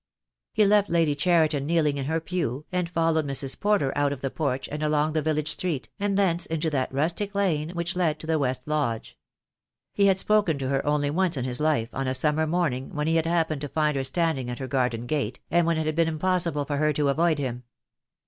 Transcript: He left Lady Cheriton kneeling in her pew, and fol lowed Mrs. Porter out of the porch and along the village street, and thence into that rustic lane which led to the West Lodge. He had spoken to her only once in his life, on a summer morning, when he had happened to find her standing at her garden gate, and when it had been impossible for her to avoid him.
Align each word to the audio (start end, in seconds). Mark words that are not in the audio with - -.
He 0.51 0.65
left 0.65 0.89
Lady 0.89 1.13
Cheriton 1.13 1.67
kneeling 1.67 1.99
in 1.99 2.05
her 2.05 2.19
pew, 2.19 2.65
and 2.71 2.89
fol 2.89 3.13
lowed 3.13 3.27
Mrs. 3.27 3.59
Porter 3.59 3.95
out 3.95 4.11
of 4.11 4.21
the 4.21 4.31
porch 4.31 4.67
and 4.71 4.81
along 4.81 5.13
the 5.13 5.21
village 5.21 5.51
street, 5.51 5.89
and 5.99 6.17
thence 6.17 6.47
into 6.47 6.71
that 6.71 6.91
rustic 6.91 7.35
lane 7.35 7.69
which 7.75 7.95
led 7.95 8.17
to 8.17 8.25
the 8.25 8.39
West 8.39 8.67
Lodge. 8.67 9.15
He 9.93 10.07
had 10.07 10.17
spoken 10.19 10.57
to 10.57 10.69
her 10.69 10.83
only 10.87 11.11
once 11.11 11.37
in 11.37 11.45
his 11.45 11.59
life, 11.59 11.89
on 11.93 12.07
a 12.07 12.15
summer 12.15 12.47
morning, 12.47 12.95
when 12.95 13.05
he 13.05 13.17
had 13.17 13.27
happened 13.27 13.61
to 13.61 13.69
find 13.69 13.95
her 13.95 14.03
standing 14.03 14.49
at 14.49 14.57
her 14.57 14.65
garden 14.67 15.05
gate, 15.05 15.39
and 15.51 15.67
when 15.67 15.77
it 15.77 15.85
had 15.85 15.93
been 15.93 16.07
impossible 16.07 16.65
for 16.65 16.77
her 16.77 16.93
to 16.93 17.09
avoid 17.09 17.37
him. 17.37 17.61